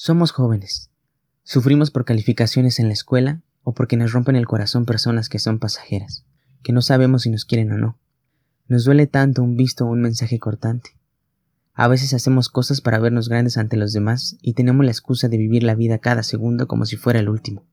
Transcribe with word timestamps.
Somos 0.00 0.30
jóvenes. 0.30 0.92
Sufrimos 1.42 1.90
por 1.90 2.04
calificaciones 2.04 2.78
en 2.78 2.86
la 2.86 2.92
escuela 2.92 3.42
o 3.64 3.74
porque 3.74 3.96
nos 3.96 4.12
rompen 4.12 4.36
el 4.36 4.46
corazón 4.46 4.84
personas 4.84 5.28
que 5.28 5.40
son 5.40 5.58
pasajeras, 5.58 6.24
que 6.62 6.72
no 6.72 6.82
sabemos 6.82 7.22
si 7.22 7.30
nos 7.30 7.44
quieren 7.44 7.72
o 7.72 7.78
no. 7.78 7.98
Nos 8.68 8.84
duele 8.84 9.08
tanto 9.08 9.42
un 9.42 9.56
visto 9.56 9.84
o 9.84 9.88
un 9.88 10.00
mensaje 10.00 10.38
cortante. 10.38 10.90
A 11.74 11.88
veces 11.88 12.14
hacemos 12.14 12.48
cosas 12.48 12.80
para 12.80 13.00
vernos 13.00 13.28
grandes 13.28 13.58
ante 13.58 13.76
los 13.76 13.92
demás 13.92 14.36
y 14.40 14.52
tenemos 14.52 14.84
la 14.84 14.92
excusa 14.92 15.28
de 15.28 15.36
vivir 15.36 15.64
la 15.64 15.74
vida 15.74 15.98
cada 15.98 16.22
segundo 16.22 16.68
como 16.68 16.86
si 16.86 16.94
fuera 16.94 17.18
el 17.18 17.28
último, 17.28 17.66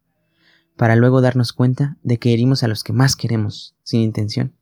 para 0.78 0.96
luego 0.96 1.22
darnos 1.22 1.54
cuenta 1.54 2.00
de 2.02 2.18
que 2.18 2.34
herimos 2.34 2.64
a 2.64 2.68
los 2.68 2.84
que 2.84 2.92
más 2.92 3.16
queremos, 3.16 3.76
sin 3.84 4.02
intención. 4.02 4.56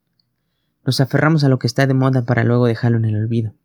Nos 0.86 1.00
aferramos 1.00 1.45
a 1.45 1.48
lo 1.48 1.59
que 1.59 1.68
está 1.68 1.88
de 1.88 1.93
moda 1.93 2.25
para 2.25 2.43
luego 2.43 2.66
dejarlo 2.66 2.98
en 2.98 3.05
el 3.05 3.16
olvido. 3.16 3.55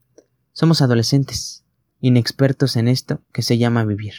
Somos 0.52 0.82
adolescentes, 0.82 1.64
inexpertos 2.00 2.76
en 2.76 2.88
esto 2.88 3.20
que 3.32 3.42
se 3.42 3.58
llama 3.58 3.84
vivir. 3.84 4.14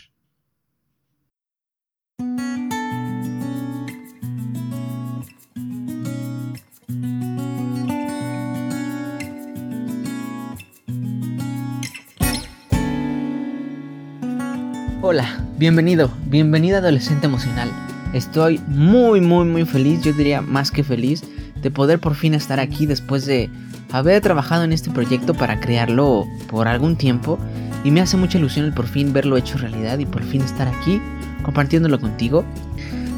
Hola, 15.02 15.44
bienvenido, 15.58 16.12
bienvenida 16.26 16.80
adolescente 16.80 17.26
emocional. 17.26 17.72
Estoy 18.14 18.60
muy, 18.68 19.22
muy, 19.22 19.46
muy 19.46 19.66
feliz, 19.66 20.04
yo 20.04 20.14
diría 20.14 20.42
más 20.42 20.72
que 20.72 20.84
feliz, 20.84 21.24
de 21.62 21.72
poder 21.72 22.00
por 22.00 22.16
fin 22.16 22.34
estar 22.34 22.60
aquí 22.60 22.86
después 22.86 23.26
de 23.26 23.50
haber 23.92 24.22
trabajado 24.22 24.64
en 24.64 24.74
este 24.74 24.92
proyecto 24.92 25.34
para 25.34 25.60
crearlo 25.60 26.28
por 26.50 26.68
algún 26.68 26.96
tiempo 26.96 27.40
y 27.84 27.92
me 27.92 28.02
hace 28.02 28.18
mucha 28.18 28.38
ilusión 28.38 28.66
el 28.66 28.74
por 28.74 28.88
fin 28.88 29.14
verlo 29.14 29.38
hecho 29.38 29.58
realidad 29.58 30.00
y 30.00 30.06
por 30.06 30.24
fin 30.24 30.42
estar 30.42 30.68
aquí 30.68 31.02
compartiéndolo 31.44 32.00
contigo. 32.00 32.46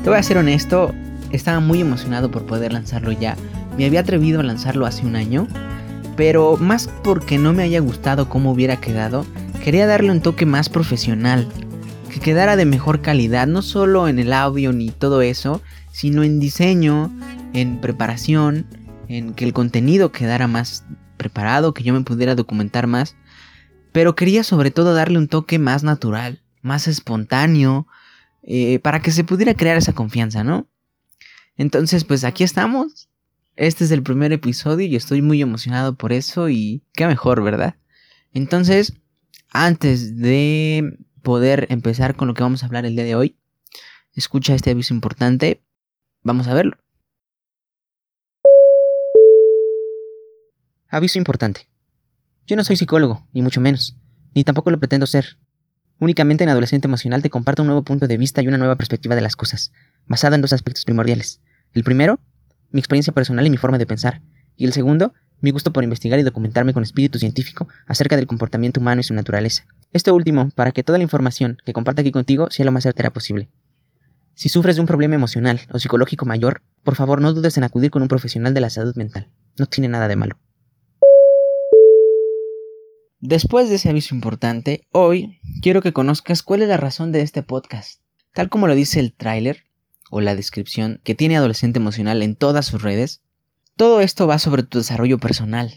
Te 0.03 0.09
voy 0.09 0.19
a 0.19 0.23
ser 0.23 0.37
honesto, 0.37 0.93
estaba 1.31 1.59
muy 1.59 1.81
emocionado 1.81 2.31
por 2.31 2.45
poder 2.45 2.73
lanzarlo 2.73 3.11
ya. 3.11 3.35
Me 3.77 3.85
había 3.85 4.01
atrevido 4.01 4.39
a 4.39 4.43
lanzarlo 4.43 4.85
hace 4.85 5.05
un 5.05 5.15
año, 5.15 5.47
pero 6.15 6.57
más 6.57 6.89
porque 7.03 7.37
no 7.37 7.53
me 7.53 7.63
haya 7.63 7.79
gustado 7.79 8.29
cómo 8.29 8.51
hubiera 8.51 8.77
quedado, 8.77 9.25
quería 9.63 9.87
darle 9.87 10.11
un 10.11 10.21
toque 10.21 10.45
más 10.45 10.69
profesional, 10.69 11.47
que 12.11 12.19
quedara 12.19 12.55
de 12.55 12.65
mejor 12.65 13.01
calidad, 13.01 13.47
no 13.47 13.61
solo 13.61 14.07
en 14.07 14.19
el 14.19 14.33
audio 14.33 14.73
ni 14.73 14.89
todo 14.89 15.21
eso, 15.21 15.61
sino 15.91 16.23
en 16.23 16.39
diseño, 16.39 17.11
en 17.53 17.79
preparación, 17.79 18.65
en 19.07 19.33
que 19.33 19.45
el 19.45 19.53
contenido 19.53 20.11
quedara 20.11 20.47
más 20.47 20.85
preparado, 21.17 21.73
que 21.73 21.83
yo 21.83 21.93
me 21.93 22.01
pudiera 22.01 22.35
documentar 22.35 22.87
más 22.87 23.15
pero 23.91 24.15
quería 24.15 24.43
sobre 24.43 24.71
todo 24.71 24.93
darle 24.93 25.17
un 25.17 25.27
toque 25.27 25.59
más 25.59 25.83
natural, 25.83 26.41
más 26.61 26.87
espontáneo, 26.87 27.87
eh, 28.43 28.79
para 28.79 29.01
que 29.01 29.11
se 29.11 29.23
pudiera 29.23 29.53
crear 29.53 29.77
esa 29.77 29.93
confianza, 29.93 30.43
¿no? 30.43 30.67
Entonces, 31.57 32.05
pues 32.05 32.23
aquí 32.23 32.43
estamos. 32.43 33.09
Este 33.55 33.83
es 33.83 33.91
el 33.91 34.01
primer 34.01 34.31
episodio 34.31 34.87
y 34.87 34.95
estoy 34.95 35.21
muy 35.21 35.41
emocionado 35.41 35.95
por 35.95 36.13
eso 36.13 36.49
y 36.49 36.83
qué 36.93 37.05
mejor, 37.05 37.43
¿verdad? 37.43 37.75
Entonces, 38.33 38.93
antes 39.51 40.17
de 40.17 40.97
poder 41.21 41.67
empezar 41.69 42.15
con 42.15 42.27
lo 42.27 42.33
que 42.33 42.43
vamos 42.43 42.63
a 42.63 42.65
hablar 42.65 42.85
el 42.85 42.95
día 42.95 43.03
de 43.03 43.15
hoy, 43.15 43.37
escucha 44.13 44.55
este 44.55 44.71
aviso 44.71 44.93
importante. 44.93 45.61
Vamos 46.23 46.47
a 46.47 46.53
verlo. 46.53 46.77
Aviso 50.89 51.17
importante. 51.17 51.70
Yo 52.47 52.55
no 52.55 52.63
soy 52.63 52.75
psicólogo, 52.75 53.27
ni 53.33 53.41
mucho 53.41 53.61
menos, 53.61 53.97
ni 54.33 54.43
tampoco 54.43 54.71
lo 54.71 54.79
pretendo 54.79 55.05
ser. 55.05 55.37
Únicamente 55.99 56.43
en 56.43 56.49
Adolescente 56.49 56.87
Emocional 56.87 57.21
te 57.21 57.29
comparto 57.29 57.61
un 57.61 57.67
nuevo 57.67 57.83
punto 57.83 58.07
de 58.07 58.17
vista 58.17 58.41
y 58.41 58.47
una 58.47 58.57
nueva 58.57 58.75
perspectiva 58.75 59.15
de 59.15 59.21
las 59.21 59.35
cosas, 59.35 59.71
basada 60.07 60.35
en 60.35 60.41
dos 60.41 60.51
aspectos 60.51 60.83
primordiales. 60.83 61.41
El 61.73 61.83
primero, 61.83 62.19
mi 62.71 62.79
experiencia 62.79 63.13
personal 63.13 63.45
y 63.45 63.49
mi 63.49 63.57
forma 63.57 63.77
de 63.77 63.85
pensar. 63.85 64.21
Y 64.55 64.65
el 64.65 64.73
segundo, 64.73 65.13
mi 65.39 65.51
gusto 65.51 65.71
por 65.71 65.83
investigar 65.83 66.19
y 66.19 66.23
documentarme 66.23 66.73
con 66.73 66.83
espíritu 66.83 67.19
científico 67.19 67.67
acerca 67.85 68.15
del 68.15 68.27
comportamiento 68.27 68.79
humano 68.79 69.01
y 69.01 69.03
su 69.03 69.13
naturaleza. 69.13 69.65
Esto 69.93 70.15
último, 70.15 70.49
para 70.51 70.71
que 70.71 70.83
toda 70.83 70.97
la 70.97 71.03
información 71.03 71.57
que 71.65 71.73
comparta 71.73 72.01
aquí 72.01 72.11
contigo 72.11 72.49
sea 72.49 72.65
lo 72.65 72.71
más 72.71 72.83
certera 72.83 73.11
posible. 73.11 73.49
Si 74.33 74.49
sufres 74.49 74.75
de 74.75 74.81
un 74.81 74.87
problema 74.87 75.15
emocional 75.15 75.61
o 75.71 75.79
psicológico 75.79 76.25
mayor, 76.25 76.63
por 76.83 76.95
favor 76.95 77.21
no 77.21 77.33
dudes 77.33 77.57
en 77.57 77.63
acudir 77.63 77.91
con 77.91 78.01
un 78.01 78.07
profesional 78.07 78.53
de 78.53 78.61
la 78.61 78.69
salud 78.69 78.95
mental. 78.95 79.29
No 79.57 79.67
tiene 79.67 79.87
nada 79.87 80.07
de 80.07 80.15
malo. 80.15 80.39
Después 83.21 83.69
de 83.69 83.75
ese 83.75 83.87
aviso 83.87 84.15
importante, 84.15 84.87
hoy 84.91 85.39
quiero 85.61 85.83
que 85.83 85.93
conozcas 85.93 86.41
cuál 86.41 86.63
es 86.63 86.69
la 86.69 86.77
razón 86.77 87.11
de 87.11 87.21
este 87.21 87.43
podcast. 87.43 88.01
Tal 88.33 88.49
como 88.49 88.65
lo 88.65 88.73
dice 88.73 88.99
el 88.99 89.13
tráiler 89.13 89.65
o 90.09 90.21
la 90.21 90.33
descripción 90.33 90.99
que 91.03 91.13
tiene 91.13 91.37
Adolescente 91.37 91.77
Emocional 91.77 92.23
en 92.23 92.35
todas 92.35 92.65
sus 92.65 92.81
redes, 92.81 93.21
todo 93.77 94.01
esto 94.01 94.25
va 94.25 94.39
sobre 94.39 94.63
tu 94.63 94.79
desarrollo 94.79 95.19
personal. 95.19 95.71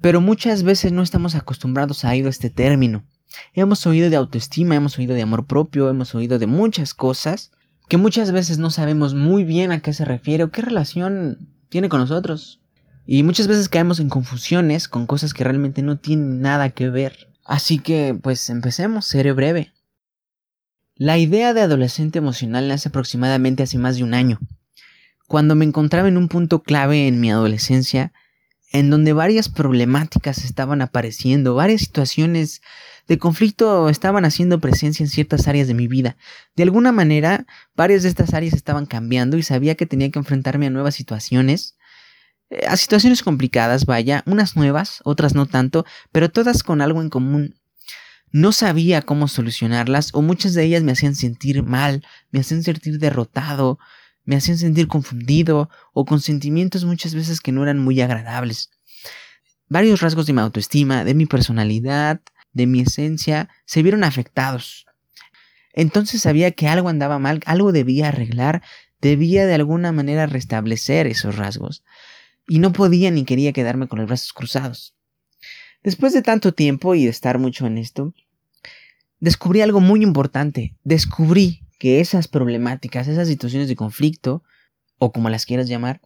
Pero 0.00 0.22
muchas 0.22 0.62
veces 0.62 0.90
no 0.90 1.02
estamos 1.02 1.34
acostumbrados 1.34 2.02
a 2.02 2.12
oír 2.12 2.26
este 2.26 2.48
término. 2.48 3.04
Hemos 3.52 3.86
oído 3.86 4.08
de 4.08 4.16
autoestima, 4.16 4.74
hemos 4.74 4.98
oído 4.98 5.14
de 5.14 5.20
amor 5.20 5.46
propio, 5.46 5.90
hemos 5.90 6.14
oído 6.14 6.38
de 6.38 6.46
muchas 6.46 6.94
cosas 6.94 7.50
que 7.90 7.98
muchas 7.98 8.32
veces 8.32 8.56
no 8.56 8.70
sabemos 8.70 9.12
muy 9.12 9.44
bien 9.44 9.70
a 9.70 9.80
qué 9.80 9.92
se 9.92 10.06
refiere 10.06 10.44
o 10.44 10.50
qué 10.50 10.62
relación 10.62 11.50
tiene 11.68 11.90
con 11.90 12.00
nosotros. 12.00 12.61
Y 13.04 13.22
muchas 13.22 13.48
veces 13.48 13.68
caemos 13.68 14.00
en 14.00 14.08
confusiones 14.08 14.88
con 14.88 15.06
cosas 15.06 15.34
que 15.34 15.44
realmente 15.44 15.82
no 15.82 15.98
tienen 15.98 16.40
nada 16.40 16.70
que 16.70 16.88
ver. 16.88 17.28
Así 17.44 17.78
que, 17.78 18.16
pues 18.20 18.48
empecemos, 18.48 19.06
seré 19.06 19.32
breve. 19.32 19.72
La 20.94 21.18
idea 21.18 21.52
de 21.54 21.62
adolescente 21.62 22.18
emocional 22.18 22.68
nace 22.68 22.88
aproximadamente 22.88 23.62
hace 23.62 23.78
más 23.78 23.96
de 23.96 24.04
un 24.04 24.14
año, 24.14 24.38
cuando 25.26 25.54
me 25.54 25.64
encontraba 25.64 26.08
en 26.08 26.16
un 26.16 26.28
punto 26.28 26.62
clave 26.62 27.08
en 27.08 27.18
mi 27.18 27.30
adolescencia, 27.30 28.12
en 28.72 28.90
donde 28.90 29.12
varias 29.12 29.48
problemáticas 29.48 30.44
estaban 30.44 30.80
apareciendo, 30.80 31.54
varias 31.54 31.80
situaciones 31.80 32.62
de 33.08 33.18
conflicto 33.18 33.88
estaban 33.88 34.24
haciendo 34.24 34.60
presencia 34.60 35.02
en 35.02 35.10
ciertas 35.10 35.48
áreas 35.48 35.66
de 35.66 35.74
mi 35.74 35.88
vida. 35.88 36.16
De 36.54 36.62
alguna 36.62 36.92
manera, 36.92 37.46
varias 37.74 38.02
de 38.02 38.10
estas 38.10 38.32
áreas 38.32 38.54
estaban 38.54 38.86
cambiando 38.86 39.36
y 39.36 39.42
sabía 39.42 39.74
que 39.74 39.86
tenía 39.86 40.10
que 40.10 40.18
enfrentarme 40.18 40.66
a 40.66 40.70
nuevas 40.70 40.94
situaciones 40.94 41.76
a 42.66 42.76
situaciones 42.76 43.22
complicadas, 43.22 43.86
vaya, 43.86 44.22
unas 44.26 44.56
nuevas, 44.56 45.00
otras 45.04 45.34
no 45.34 45.46
tanto, 45.46 45.84
pero 46.10 46.30
todas 46.30 46.62
con 46.62 46.80
algo 46.80 47.00
en 47.00 47.08
común. 47.08 47.54
No 48.30 48.52
sabía 48.52 49.02
cómo 49.02 49.28
solucionarlas 49.28 50.10
o 50.14 50.22
muchas 50.22 50.54
de 50.54 50.64
ellas 50.64 50.82
me 50.82 50.92
hacían 50.92 51.14
sentir 51.14 51.62
mal, 51.62 52.04
me 52.30 52.40
hacían 52.40 52.62
sentir 52.62 52.98
derrotado, 52.98 53.78
me 54.24 54.36
hacían 54.36 54.58
sentir 54.58 54.88
confundido 54.88 55.68
o 55.92 56.04
con 56.04 56.20
sentimientos 56.20 56.84
muchas 56.84 57.14
veces 57.14 57.40
que 57.40 57.52
no 57.52 57.62
eran 57.62 57.78
muy 57.78 58.00
agradables. 58.00 58.70
Varios 59.68 60.00
rasgos 60.00 60.26
de 60.26 60.32
mi 60.32 60.40
autoestima, 60.40 61.04
de 61.04 61.14
mi 61.14 61.26
personalidad, 61.26 62.20
de 62.52 62.66
mi 62.66 62.80
esencia, 62.80 63.48
se 63.64 63.82
vieron 63.82 64.04
afectados. 64.04 64.86
Entonces 65.72 66.22
sabía 66.22 66.50
que 66.50 66.68
algo 66.68 66.88
andaba 66.88 67.18
mal, 67.18 67.40
algo 67.46 67.72
debía 67.72 68.08
arreglar, 68.08 68.62
debía 69.00 69.46
de 69.46 69.54
alguna 69.54 69.92
manera 69.92 70.26
restablecer 70.26 71.06
esos 71.06 71.36
rasgos 71.36 71.82
y 72.48 72.58
no 72.58 72.72
podía 72.72 73.10
ni 73.10 73.24
quería 73.24 73.52
quedarme 73.52 73.88
con 73.88 73.98
los 73.98 74.08
brazos 74.08 74.32
cruzados. 74.32 74.94
Después 75.82 76.12
de 76.12 76.22
tanto 76.22 76.52
tiempo 76.52 76.94
y 76.94 77.04
de 77.04 77.10
estar 77.10 77.38
mucho 77.38 77.66
en 77.66 77.78
esto, 77.78 78.14
descubrí 79.18 79.60
algo 79.60 79.80
muy 79.80 80.02
importante. 80.02 80.76
Descubrí 80.84 81.62
que 81.78 82.00
esas 82.00 82.28
problemáticas, 82.28 83.08
esas 83.08 83.26
situaciones 83.26 83.68
de 83.68 83.76
conflicto, 83.76 84.44
o 84.98 85.12
como 85.12 85.28
las 85.30 85.46
quieras 85.46 85.68
llamar, 85.68 86.00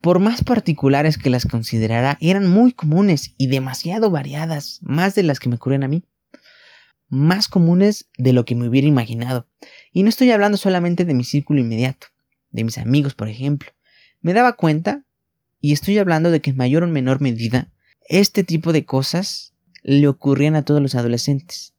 por 0.00 0.20
más 0.20 0.44
particulares 0.44 1.18
que 1.18 1.28
las 1.28 1.44
considerara, 1.44 2.16
eran 2.20 2.48
muy 2.48 2.72
comunes 2.72 3.34
y 3.36 3.48
demasiado 3.48 4.10
variadas, 4.10 4.78
más 4.82 5.14
de 5.14 5.24
las 5.24 5.40
que 5.40 5.48
me 5.48 5.56
ocurren 5.56 5.82
a 5.82 5.88
mí. 5.88 6.04
Más 7.08 7.48
comunes 7.48 8.08
de 8.16 8.32
lo 8.32 8.44
que 8.44 8.54
me 8.54 8.68
hubiera 8.68 8.86
imaginado. 8.86 9.48
Y 9.92 10.02
no 10.02 10.08
estoy 10.08 10.30
hablando 10.30 10.56
solamente 10.56 11.04
de 11.04 11.14
mi 11.14 11.24
círculo 11.24 11.60
inmediato, 11.60 12.06
de 12.50 12.64
mis 12.64 12.78
amigos, 12.78 13.14
por 13.14 13.28
ejemplo. 13.28 13.70
Me 14.20 14.32
daba 14.32 14.54
cuenta 14.54 15.04
y 15.60 15.72
estoy 15.72 15.98
hablando 15.98 16.30
de 16.30 16.40
que 16.40 16.50
en 16.50 16.56
mayor 16.56 16.82
o 16.82 16.88
menor 16.88 17.20
medida 17.20 17.68
este 18.08 18.44
tipo 18.44 18.72
de 18.72 18.84
cosas 18.84 19.54
le 19.82 20.08
ocurrían 20.08 20.56
a 20.56 20.62
todos 20.62 20.80
los 20.80 20.94
adolescentes. 20.94 21.74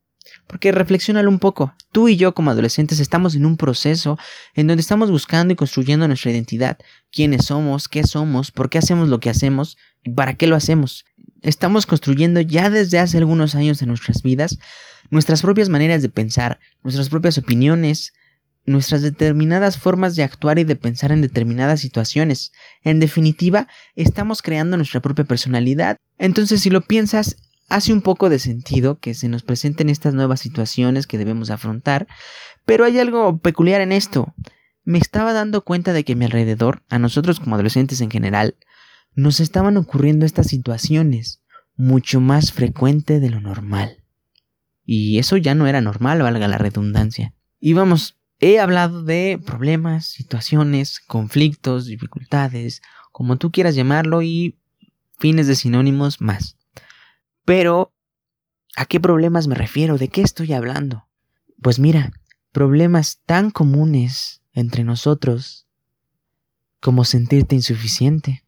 Porque 0.45 0.71
reflexionalo 0.71 1.29
un 1.29 1.39
poco. 1.39 1.73
Tú 1.91 2.07
y 2.07 2.15
yo 2.15 2.33
como 2.33 2.51
adolescentes 2.51 2.99
estamos 2.99 3.35
en 3.35 3.45
un 3.45 3.57
proceso 3.57 4.17
en 4.53 4.67
donde 4.67 4.81
estamos 4.81 5.09
buscando 5.09 5.53
y 5.53 5.55
construyendo 5.55 6.07
nuestra 6.07 6.31
identidad. 6.31 6.77
¿Quiénes 7.11 7.45
somos? 7.45 7.87
¿Qué 7.87 8.03
somos? 8.03 8.51
¿Por 8.51 8.69
qué 8.69 8.77
hacemos 8.77 9.09
lo 9.09 9.19
que 9.19 9.29
hacemos? 9.29 9.77
¿Y 10.03 10.11
para 10.11 10.35
qué 10.35 10.47
lo 10.47 10.55
hacemos? 10.55 11.05
Estamos 11.41 11.85
construyendo 11.85 12.41
ya 12.41 12.69
desde 12.69 12.99
hace 12.99 13.17
algunos 13.17 13.55
años 13.55 13.81
en 13.81 13.87
nuestras 13.87 14.21
vidas 14.21 14.59
nuestras 15.09 15.41
propias 15.41 15.69
maneras 15.69 16.01
de 16.01 16.09
pensar, 16.09 16.59
nuestras 16.83 17.09
propias 17.09 17.37
opiniones, 17.37 18.13
nuestras 18.65 19.01
determinadas 19.01 19.77
formas 19.77 20.15
de 20.15 20.23
actuar 20.23 20.59
y 20.59 20.63
de 20.63 20.75
pensar 20.75 21.11
en 21.11 21.21
determinadas 21.21 21.79
situaciones. 21.79 22.51
En 22.83 22.99
definitiva, 22.99 23.67
estamos 23.95 24.41
creando 24.41 24.77
nuestra 24.77 25.01
propia 25.01 25.25
personalidad. 25.25 25.97
Entonces, 26.17 26.61
si 26.61 26.69
lo 26.69 26.81
piensas, 26.81 27.37
hace 27.69 27.93
un 27.93 28.01
poco 28.01 28.29
de 28.29 28.39
sentido 28.39 28.99
que 28.99 29.13
se 29.13 29.29
nos 29.29 29.43
presenten 29.43 29.89
estas 29.89 30.13
nuevas 30.13 30.39
situaciones 30.39 31.07
que 31.07 31.17
debemos 31.17 31.49
afrontar, 31.49 32.07
pero 32.65 32.85
hay 32.85 32.99
algo 32.99 33.39
peculiar 33.39 33.81
en 33.81 33.91
esto. 33.91 34.33
Me 34.83 34.97
estaba 34.97 35.33
dando 35.33 35.63
cuenta 35.63 35.93
de 35.93 36.03
que 36.03 36.13
a 36.13 36.15
mi 36.15 36.25
alrededor, 36.25 36.83
a 36.89 36.99
nosotros 36.99 37.39
como 37.39 37.55
adolescentes 37.55 38.01
en 38.01 38.11
general, 38.11 38.55
nos 39.15 39.39
estaban 39.39 39.77
ocurriendo 39.77 40.25
estas 40.25 40.47
situaciones 40.47 41.41
mucho 41.75 42.19
más 42.19 42.51
frecuente 42.51 43.19
de 43.19 43.29
lo 43.29 43.39
normal. 43.39 44.03
Y 44.83 45.19
eso 45.19 45.37
ya 45.37 45.55
no 45.55 45.67
era 45.67 45.81
normal, 45.81 46.21
valga 46.21 46.47
la 46.47 46.57
redundancia. 46.57 47.33
Y 47.59 47.73
vamos, 47.73 48.18
he 48.39 48.59
hablado 48.59 49.03
de 49.03 49.39
problemas, 49.45 50.05
situaciones, 50.05 50.99
conflictos, 50.99 51.85
dificultades, 51.85 52.81
como 53.11 53.37
tú 53.37 53.51
quieras 53.51 53.75
llamarlo, 53.75 54.21
y 54.21 54.57
fines 55.17 55.47
de 55.47 55.55
sinónimos 55.55 56.21
más. 56.21 56.57
Pero, 57.43 57.93
¿a 58.75 58.85
qué 58.85 58.99
problemas 58.99 59.47
me 59.47 59.55
refiero? 59.55 59.97
¿De 59.97 60.07
qué 60.07 60.21
estoy 60.21 60.53
hablando? 60.53 61.07
Pues 61.61 61.79
mira, 61.79 62.11
problemas 62.51 63.21
tan 63.25 63.51
comunes 63.51 64.41
entre 64.53 64.83
nosotros 64.83 65.67
como 66.79 67.03
sentirte 67.03 67.55
insuficiente, 67.55 68.45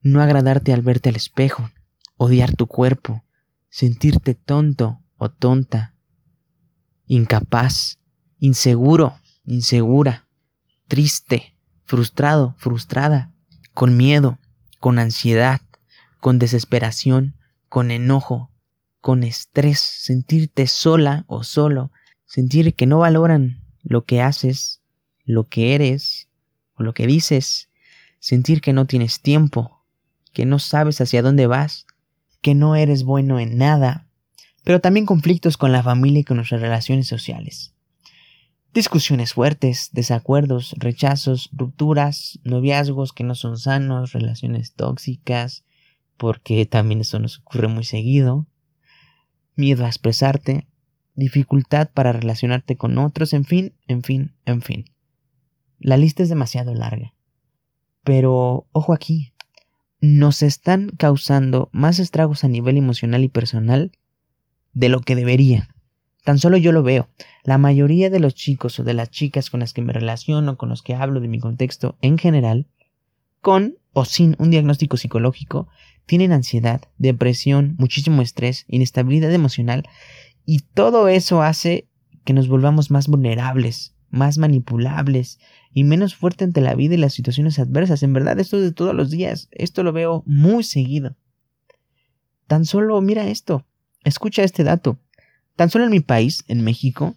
no 0.00 0.20
agradarte 0.20 0.72
al 0.72 0.82
verte 0.82 1.08
al 1.08 1.16
espejo, 1.16 1.70
odiar 2.16 2.54
tu 2.54 2.68
cuerpo, 2.68 3.24
sentirte 3.68 4.34
tonto 4.34 5.02
o 5.16 5.30
tonta, 5.30 5.94
incapaz, 7.06 7.98
inseguro, 8.38 9.18
insegura, 9.44 10.26
triste, 10.88 11.54
frustrado, 11.84 12.54
frustrada, 12.58 13.32
con 13.72 13.96
miedo, 13.96 14.38
con 14.80 14.98
ansiedad, 14.98 15.60
con 16.20 16.38
desesperación, 16.38 17.34
con 17.68 17.90
enojo, 17.90 18.50
con 19.00 19.22
estrés, 19.22 19.80
sentirte 19.80 20.66
sola 20.66 21.24
o 21.26 21.44
solo, 21.44 21.90
sentir 22.24 22.74
que 22.74 22.86
no 22.86 23.00
valoran 23.00 23.62
lo 23.82 24.04
que 24.04 24.22
haces, 24.22 24.80
lo 25.24 25.48
que 25.48 25.74
eres 25.74 26.28
o 26.76 26.82
lo 26.82 26.94
que 26.94 27.06
dices, 27.06 27.68
sentir 28.18 28.60
que 28.60 28.72
no 28.72 28.86
tienes 28.86 29.20
tiempo, 29.20 29.84
que 30.32 30.46
no 30.46 30.58
sabes 30.58 31.00
hacia 31.00 31.20
dónde 31.20 31.46
vas, 31.46 31.86
que 32.40 32.54
no 32.54 32.76
eres 32.76 33.04
bueno 33.04 33.38
en 33.38 33.58
nada, 33.58 34.06
pero 34.64 34.80
también 34.80 35.04
conflictos 35.04 35.58
con 35.58 35.72
la 35.72 35.82
familia 35.82 36.20
y 36.20 36.24
con 36.24 36.38
nuestras 36.38 36.62
relaciones 36.62 37.06
sociales. 37.06 37.73
Discusiones 38.74 39.34
fuertes, 39.34 39.90
desacuerdos, 39.92 40.74
rechazos, 40.78 41.48
rupturas, 41.52 42.40
noviazgos 42.42 43.12
que 43.12 43.22
no 43.22 43.36
son 43.36 43.56
sanos, 43.56 44.12
relaciones 44.12 44.74
tóxicas, 44.74 45.64
porque 46.16 46.66
también 46.66 47.00
eso 47.00 47.20
nos 47.20 47.38
ocurre 47.38 47.68
muy 47.68 47.84
seguido, 47.84 48.48
miedo 49.54 49.84
a 49.84 49.88
expresarte, 49.88 50.66
dificultad 51.14 51.88
para 51.94 52.10
relacionarte 52.10 52.76
con 52.76 52.98
otros, 52.98 53.32
en 53.32 53.44
fin, 53.44 53.74
en 53.86 54.02
fin, 54.02 54.34
en 54.44 54.60
fin. 54.60 54.86
La 55.78 55.96
lista 55.96 56.24
es 56.24 56.28
demasiado 56.28 56.74
larga. 56.74 57.14
Pero, 58.02 58.66
ojo 58.72 58.92
aquí, 58.92 59.34
nos 60.00 60.42
están 60.42 60.88
causando 60.98 61.70
más 61.70 62.00
estragos 62.00 62.42
a 62.42 62.48
nivel 62.48 62.76
emocional 62.76 63.22
y 63.22 63.28
personal 63.28 63.92
de 64.72 64.88
lo 64.88 64.98
que 64.98 65.14
debería. 65.14 65.73
Tan 66.24 66.38
solo 66.38 66.56
yo 66.56 66.72
lo 66.72 66.82
veo. 66.82 67.08
La 67.44 67.58
mayoría 67.58 68.10
de 68.10 68.18
los 68.18 68.34
chicos 68.34 68.80
o 68.80 68.84
de 68.84 68.94
las 68.94 69.10
chicas 69.10 69.50
con 69.50 69.60
las 69.60 69.72
que 69.74 69.82
me 69.82 69.92
relaciono, 69.92 70.56
con 70.56 70.70
los 70.70 70.82
que 70.82 70.94
hablo 70.94 71.20
de 71.20 71.28
mi 71.28 71.38
contexto 71.38 71.96
en 72.00 72.18
general, 72.18 72.66
con 73.40 73.76
o 73.92 74.04
sin 74.06 74.34
un 74.38 74.50
diagnóstico 74.50 74.96
psicológico, 74.96 75.68
tienen 76.06 76.32
ansiedad, 76.32 76.80
depresión, 76.98 77.76
muchísimo 77.78 78.22
estrés, 78.22 78.64
inestabilidad 78.68 79.32
emocional 79.32 79.84
y 80.46 80.60
todo 80.60 81.08
eso 81.08 81.42
hace 81.42 81.88
que 82.24 82.32
nos 82.32 82.48
volvamos 82.48 82.90
más 82.90 83.06
vulnerables, 83.08 83.94
más 84.10 84.38
manipulables 84.38 85.38
y 85.72 85.84
menos 85.84 86.14
fuertes 86.14 86.46
ante 86.46 86.60
la 86.60 86.74
vida 86.74 86.94
y 86.94 86.98
las 86.98 87.12
situaciones 87.12 87.58
adversas. 87.58 88.02
En 88.02 88.12
verdad, 88.12 88.38
esto 88.38 88.56
es 88.56 88.62
de 88.62 88.72
todos 88.72 88.94
los 88.94 89.10
días. 89.10 89.48
Esto 89.50 89.82
lo 89.82 89.92
veo 89.92 90.22
muy 90.26 90.64
seguido. 90.64 91.16
Tan 92.46 92.64
solo 92.64 93.00
mira 93.00 93.28
esto. 93.28 93.66
Escucha 94.04 94.42
este 94.42 94.64
dato. 94.64 94.98
Tan 95.56 95.70
solo 95.70 95.84
en 95.84 95.90
mi 95.90 96.00
país, 96.00 96.44
en 96.48 96.62
México, 96.62 97.16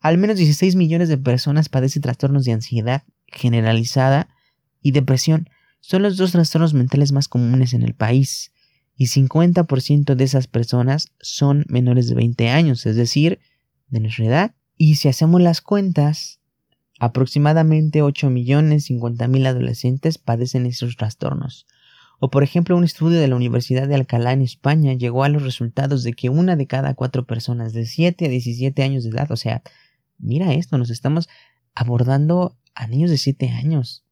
al 0.00 0.18
menos 0.18 0.36
16 0.36 0.76
millones 0.76 1.08
de 1.08 1.18
personas 1.18 1.68
padecen 1.68 2.02
trastornos 2.02 2.44
de 2.44 2.52
ansiedad 2.52 3.02
generalizada 3.26 4.28
y 4.80 4.92
depresión 4.92 5.48
son 5.80 6.02
los 6.02 6.16
dos 6.16 6.32
trastornos 6.32 6.74
mentales 6.74 7.12
más 7.12 7.28
comunes 7.28 7.74
en 7.74 7.82
el 7.82 7.94
país 7.94 8.52
y 8.96 9.06
50% 9.06 10.14
de 10.14 10.24
esas 10.24 10.46
personas 10.46 11.08
son 11.20 11.64
menores 11.68 12.08
de 12.08 12.14
20 12.14 12.50
años, 12.50 12.86
es 12.86 12.96
decir, 12.96 13.40
de 13.88 14.00
nuestra 14.00 14.26
edad. 14.26 14.54
Y 14.76 14.96
si 14.96 15.08
hacemos 15.08 15.40
las 15.40 15.60
cuentas, 15.60 16.40
aproximadamente 17.00 18.02
8 18.02 18.30
millones 18.30 18.84
50 18.84 19.26
mil 19.28 19.46
adolescentes 19.46 20.18
padecen 20.18 20.66
estos 20.66 20.96
trastornos. 20.96 21.66
O 22.24 22.30
por 22.30 22.44
ejemplo, 22.44 22.76
un 22.76 22.84
estudio 22.84 23.18
de 23.18 23.26
la 23.26 23.34
Universidad 23.34 23.88
de 23.88 23.96
Alcalá 23.96 24.32
en 24.32 24.42
España 24.42 24.92
llegó 24.92 25.24
a 25.24 25.28
los 25.28 25.42
resultados 25.42 26.04
de 26.04 26.12
que 26.12 26.28
una 26.30 26.54
de 26.54 26.68
cada 26.68 26.94
cuatro 26.94 27.26
personas 27.26 27.72
de 27.72 27.84
7 27.84 28.26
a 28.26 28.28
17 28.28 28.80
años 28.84 29.02
de 29.02 29.10
edad, 29.10 29.32
o 29.32 29.36
sea, 29.36 29.62
mira 30.18 30.54
esto, 30.54 30.78
nos 30.78 30.90
estamos 30.90 31.28
abordando 31.74 32.56
a 32.74 32.86
niños 32.86 33.10
de 33.10 33.18
7 33.18 33.48
años 33.50 34.04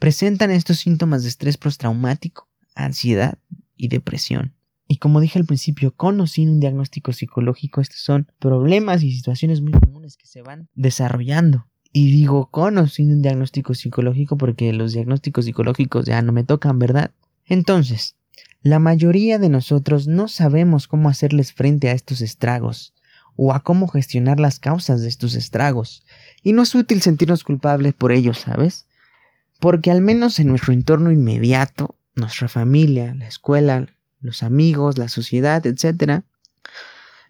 presentan 0.00 0.50
estos 0.50 0.78
síntomas 0.78 1.22
de 1.22 1.28
estrés 1.28 1.58
postraumático, 1.58 2.48
ansiedad 2.74 3.38
y 3.76 3.88
depresión. 3.88 4.54
Y 4.88 4.96
como 4.96 5.20
dije 5.20 5.38
al 5.38 5.44
principio, 5.44 5.94
con 5.94 6.20
o 6.20 6.26
sin 6.26 6.48
un 6.48 6.58
diagnóstico 6.58 7.12
psicológico, 7.12 7.80
estos 7.80 8.00
son 8.00 8.26
problemas 8.40 9.02
y 9.04 9.12
situaciones 9.12 9.60
muy 9.60 9.72
comunes 9.72 10.16
que 10.16 10.26
se 10.26 10.42
van 10.42 10.68
desarrollando. 10.74 11.66
Y 11.92 12.10
digo 12.10 12.50
con 12.50 12.78
o 12.78 12.86
sin 12.88 13.12
un 13.12 13.22
diagnóstico 13.22 13.74
psicológico 13.74 14.36
porque 14.36 14.72
los 14.72 14.94
diagnósticos 14.94 15.44
psicológicos 15.44 16.06
ya 16.06 16.22
no 16.22 16.32
me 16.32 16.44
tocan, 16.44 16.78
¿verdad? 16.78 17.12
Entonces, 17.50 18.14
la 18.62 18.78
mayoría 18.78 19.40
de 19.40 19.48
nosotros 19.48 20.06
no 20.06 20.28
sabemos 20.28 20.86
cómo 20.86 21.08
hacerles 21.08 21.52
frente 21.52 21.88
a 21.88 21.92
estos 21.92 22.20
estragos 22.20 22.94
o 23.34 23.52
a 23.52 23.64
cómo 23.64 23.88
gestionar 23.88 24.38
las 24.38 24.60
causas 24.60 25.02
de 25.02 25.08
estos 25.08 25.34
estragos. 25.34 26.06
Y 26.44 26.52
no 26.52 26.62
es 26.62 26.74
útil 26.76 27.02
sentirnos 27.02 27.42
culpables 27.42 27.92
por 27.92 28.12
ellos, 28.12 28.38
¿sabes? 28.38 28.86
Porque 29.58 29.90
al 29.90 30.00
menos 30.00 30.38
en 30.38 30.46
nuestro 30.46 30.72
entorno 30.72 31.10
inmediato, 31.10 31.96
nuestra 32.14 32.46
familia, 32.46 33.14
la 33.16 33.26
escuela, 33.26 33.88
los 34.20 34.44
amigos, 34.44 34.96
la 34.96 35.08
sociedad, 35.08 35.66
etc., 35.66 36.22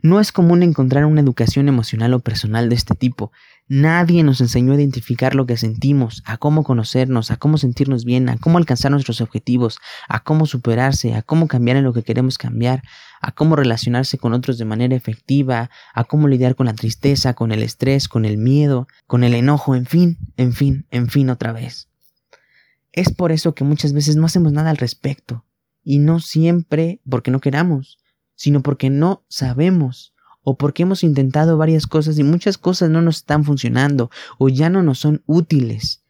no 0.02 0.20
es 0.20 0.32
común 0.32 0.62
encontrar 0.62 1.06
una 1.06 1.22
educación 1.22 1.68
emocional 1.68 2.12
o 2.12 2.20
personal 2.20 2.68
de 2.68 2.74
este 2.74 2.94
tipo. 2.94 3.32
Nadie 3.72 4.24
nos 4.24 4.40
enseñó 4.40 4.72
a 4.72 4.74
identificar 4.74 5.36
lo 5.36 5.46
que 5.46 5.56
sentimos, 5.56 6.24
a 6.26 6.38
cómo 6.38 6.64
conocernos, 6.64 7.30
a 7.30 7.36
cómo 7.36 7.56
sentirnos 7.56 8.04
bien, 8.04 8.28
a 8.28 8.36
cómo 8.36 8.58
alcanzar 8.58 8.90
nuestros 8.90 9.20
objetivos, 9.20 9.78
a 10.08 10.24
cómo 10.24 10.46
superarse, 10.46 11.14
a 11.14 11.22
cómo 11.22 11.46
cambiar 11.46 11.76
en 11.76 11.84
lo 11.84 11.92
que 11.92 12.02
queremos 12.02 12.36
cambiar, 12.36 12.82
a 13.20 13.30
cómo 13.30 13.54
relacionarse 13.54 14.18
con 14.18 14.32
otros 14.32 14.58
de 14.58 14.64
manera 14.64 14.96
efectiva, 14.96 15.70
a 15.94 16.02
cómo 16.02 16.26
lidiar 16.26 16.56
con 16.56 16.66
la 16.66 16.74
tristeza, 16.74 17.34
con 17.34 17.52
el 17.52 17.62
estrés, 17.62 18.08
con 18.08 18.24
el 18.24 18.38
miedo, 18.38 18.88
con 19.06 19.22
el 19.22 19.34
enojo, 19.34 19.76
en 19.76 19.86
fin, 19.86 20.18
en 20.36 20.52
fin, 20.52 20.84
en 20.90 21.08
fin 21.08 21.30
otra 21.30 21.52
vez. 21.52 21.86
Es 22.90 23.14
por 23.14 23.30
eso 23.30 23.54
que 23.54 23.62
muchas 23.62 23.92
veces 23.92 24.16
no 24.16 24.26
hacemos 24.26 24.50
nada 24.50 24.70
al 24.70 24.78
respecto. 24.78 25.44
Y 25.84 26.00
no 26.00 26.18
siempre 26.18 27.00
porque 27.08 27.30
no 27.30 27.38
queramos, 27.38 27.98
sino 28.34 28.64
porque 28.64 28.90
no 28.90 29.22
sabemos 29.28 30.12
o 30.42 30.56
porque 30.56 30.84
hemos 30.84 31.04
intentado 31.04 31.56
varias 31.56 31.86
cosas 31.86 32.18
y 32.18 32.24
muchas 32.24 32.58
cosas 32.58 32.90
no 32.90 33.02
nos 33.02 33.18
están 33.18 33.44
funcionando 33.44 34.10
o 34.38 34.48
ya 34.48 34.70
no 34.70 34.82
nos 34.82 34.98
son 34.98 35.22
útiles 35.26 36.02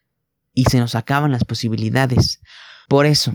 y 0.55 0.65
se 0.65 0.79
nos 0.79 0.95
acaban 0.95 1.33
las 1.33 1.45
posibilidades. 1.45 2.41
Por 2.89 3.07
eso, 3.07 3.33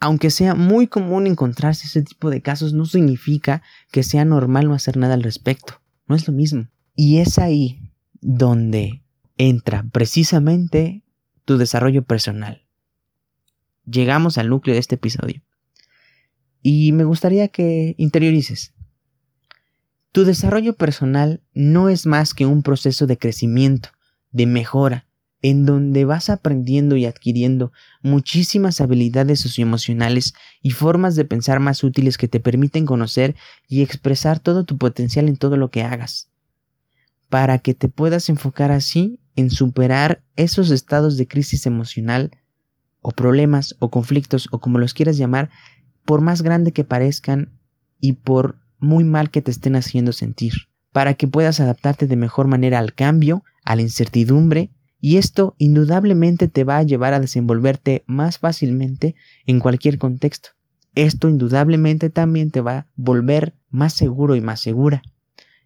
aunque 0.00 0.30
sea 0.30 0.54
muy 0.54 0.86
común 0.86 1.26
encontrarse 1.26 1.86
ese 1.86 2.02
tipo 2.02 2.30
de 2.30 2.42
casos, 2.42 2.72
no 2.72 2.86
significa 2.86 3.62
que 3.90 4.02
sea 4.02 4.24
normal 4.24 4.68
no 4.68 4.74
hacer 4.74 4.96
nada 4.96 5.14
al 5.14 5.22
respecto. 5.22 5.80
No 6.06 6.14
es 6.14 6.26
lo 6.26 6.32
mismo. 6.32 6.68
Y 6.94 7.18
es 7.18 7.38
ahí 7.38 7.92
donde 8.20 9.02
entra 9.36 9.84
precisamente 9.92 11.04
tu 11.44 11.58
desarrollo 11.58 12.02
personal. 12.02 12.64
Llegamos 13.84 14.38
al 14.38 14.50
núcleo 14.50 14.74
de 14.74 14.80
este 14.80 14.96
episodio. 14.96 15.42
Y 16.62 16.92
me 16.92 17.04
gustaría 17.04 17.48
que 17.48 17.94
interiorices. 17.98 18.74
Tu 20.18 20.24
desarrollo 20.24 20.74
personal 20.74 21.44
no 21.54 21.88
es 21.88 22.04
más 22.04 22.34
que 22.34 22.44
un 22.44 22.64
proceso 22.64 23.06
de 23.06 23.18
crecimiento, 23.18 23.90
de 24.32 24.46
mejora, 24.46 25.06
en 25.42 25.64
donde 25.64 26.04
vas 26.04 26.28
aprendiendo 26.28 26.96
y 26.96 27.06
adquiriendo 27.06 27.70
muchísimas 28.02 28.80
habilidades 28.80 29.38
socioemocionales 29.38 30.34
y 30.60 30.70
formas 30.70 31.14
de 31.14 31.24
pensar 31.24 31.60
más 31.60 31.84
útiles 31.84 32.18
que 32.18 32.26
te 32.26 32.40
permiten 32.40 32.84
conocer 32.84 33.36
y 33.68 33.82
expresar 33.82 34.40
todo 34.40 34.64
tu 34.64 34.76
potencial 34.76 35.28
en 35.28 35.36
todo 35.36 35.56
lo 35.56 35.70
que 35.70 35.84
hagas, 35.84 36.28
para 37.28 37.60
que 37.60 37.74
te 37.74 37.88
puedas 37.88 38.28
enfocar 38.28 38.72
así 38.72 39.20
en 39.36 39.50
superar 39.50 40.24
esos 40.34 40.72
estados 40.72 41.16
de 41.16 41.28
crisis 41.28 41.64
emocional 41.64 42.32
o 43.02 43.12
problemas 43.12 43.76
o 43.78 43.88
conflictos 43.88 44.48
o 44.50 44.58
como 44.58 44.80
los 44.80 44.94
quieras 44.94 45.16
llamar, 45.16 45.48
por 46.04 46.22
más 46.22 46.42
grande 46.42 46.72
que 46.72 46.82
parezcan 46.82 47.52
y 48.00 48.14
por 48.14 48.58
muy 48.78 49.04
mal 49.04 49.30
que 49.30 49.42
te 49.42 49.50
estén 49.50 49.76
haciendo 49.76 50.12
sentir, 50.12 50.52
para 50.92 51.14
que 51.14 51.28
puedas 51.28 51.60
adaptarte 51.60 52.06
de 52.06 52.16
mejor 52.16 52.46
manera 52.46 52.78
al 52.78 52.94
cambio, 52.94 53.44
a 53.64 53.76
la 53.76 53.82
incertidumbre, 53.82 54.70
y 55.00 55.16
esto 55.16 55.54
indudablemente 55.58 56.48
te 56.48 56.64
va 56.64 56.78
a 56.78 56.82
llevar 56.82 57.14
a 57.14 57.20
desenvolverte 57.20 58.02
más 58.06 58.38
fácilmente 58.38 59.14
en 59.46 59.60
cualquier 59.60 59.98
contexto. 59.98 60.50
Esto 60.94 61.28
indudablemente 61.28 62.10
también 62.10 62.50
te 62.50 62.60
va 62.60 62.78
a 62.78 62.86
volver 62.96 63.54
más 63.70 63.92
seguro 63.92 64.34
y 64.34 64.40
más 64.40 64.60
segura. 64.60 65.02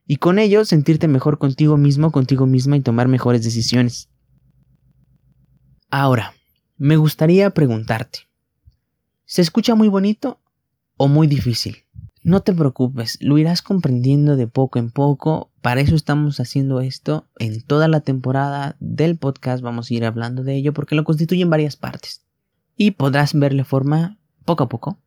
Y 0.06 0.16
con 0.16 0.38
ello 0.38 0.64
sentirte 0.64 1.08
mejor 1.08 1.38
contigo 1.38 1.76
mismo, 1.76 2.12
contigo 2.12 2.46
misma 2.46 2.76
y 2.76 2.80
tomar 2.80 3.08
mejores 3.08 3.42
decisiones. 3.42 4.10
Ahora, 5.88 6.34
me 6.76 6.96
gustaría 6.96 7.48
preguntarte, 7.50 8.20
¿se 9.24 9.40
escucha 9.40 9.74
muy 9.74 9.88
bonito 9.88 10.40
o 10.96 11.08
muy 11.08 11.26
difícil? 11.26 11.84
No 12.24 12.40
te 12.40 12.52
preocupes, 12.52 13.18
lo 13.20 13.36
irás 13.36 13.62
comprendiendo 13.62 14.36
de 14.36 14.46
poco 14.46 14.78
en 14.78 14.90
poco. 14.92 15.50
Para 15.60 15.80
eso 15.80 15.96
estamos 15.96 16.38
haciendo 16.38 16.80
esto. 16.80 17.26
En 17.40 17.62
toda 17.62 17.88
la 17.88 18.00
temporada 18.00 18.76
del 18.78 19.16
podcast 19.16 19.60
vamos 19.60 19.90
a 19.90 19.94
ir 19.94 20.04
hablando 20.04 20.44
de 20.44 20.54
ello 20.54 20.72
porque 20.72 20.94
lo 20.94 21.02
constituyen 21.02 21.50
varias 21.50 21.74
partes. 21.74 22.22
Y 22.76 22.92
podrás 22.92 23.34
verle 23.34 23.64
forma 23.64 24.18
poco 24.44 24.62
a 24.62 24.68
poco. 24.68 24.98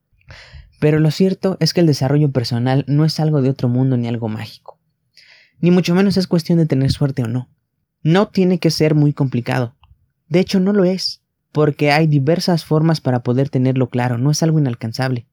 Pero 0.81 0.99
lo 0.99 1.09
cierto 1.09 1.55
es 1.61 1.73
que 1.73 1.79
el 1.79 1.87
desarrollo 1.87 2.31
personal 2.31 2.83
no 2.85 3.05
es 3.05 3.17
algo 3.21 3.41
de 3.41 3.49
otro 3.49 3.69
mundo 3.69 3.95
ni 3.95 4.09
algo 4.09 4.27
mágico. 4.27 4.77
Ni 5.61 5.71
mucho 5.71 5.95
menos 5.95 6.17
es 6.17 6.27
cuestión 6.27 6.57
de 6.57 6.65
tener 6.65 6.91
suerte 6.91 7.23
o 7.23 7.27
no. 7.27 7.49
No 8.03 8.27
tiene 8.27 8.59
que 8.59 8.71
ser 8.71 8.93
muy 8.93 9.13
complicado. 9.13 9.73
De 10.27 10.41
hecho, 10.41 10.59
no 10.59 10.73
lo 10.73 10.83
es, 10.83 11.21
porque 11.53 11.93
hay 11.93 12.07
diversas 12.07 12.65
formas 12.65 12.99
para 12.99 13.23
poder 13.23 13.47
tenerlo 13.49 13.87
claro, 13.87 14.17
no 14.17 14.31
es 14.31 14.43
algo 14.43 14.59
inalcanzable 14.59 15.27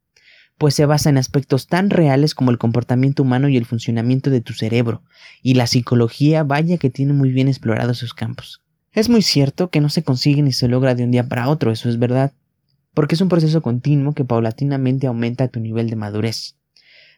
pues 0.58 0.74
se 0.74 0.86
basa 0.86 1.10
en 1.10 1.18
aspectos 1.18 1.66
tan 1.66 1.90
reales 1.90 2.34
como 2.34 2.50
el 2.50 2.58
comportamiento 2.58 3.22
humano 3.22 3.48
y 3.48 3.56
el 3.56 3.66
funcionamiento 3.66 4.30
de 4.30 4.40
tu 4.40 4.52
cerebro, 4.52 5.02
y 5.42 5.54
la 5.54 5.66
psicología 5.66 6.44
vaya 6.44 6.78
que 6.78 6.90
tiene 6.90 7.12
muy 7.12 7.32
bien 7.32 7.48
explorados 7.48 7.98
sus 7.98 8.14
campos. 8.14 8.62
Es 8.92 9.08
muy 9.08 9.22
cierto 9.22 9.70
que 9.70 9.80
no 9.80 9.88
se 9.88 10.02
consigue 10.02 10.42
ni 10.42 10.52
se 10.52 10.68
logra 10.68 10.94
de 10.94 11.04
un 11.04 11.10
día 11.10 11.28
para 11.28 11.48
otro, 11.48 11.72
eso 11.72 11.88
es 11.88 11.98
verdad, 11.98 12.32
porque 12.94 13.14
es 13.14 13.20
un 13.20 13.28
proceso 13.28 13.62
continuo 13.62 14.12
que 14.12 14.24
paulatinamente 14.24 15.06
aumenta 15.06 15.48
tu 15.48 15.60
nivel 15.60 15.88
de 15.88 15.96
madurez. 15.96 16.56